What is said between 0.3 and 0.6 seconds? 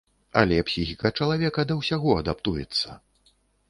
Але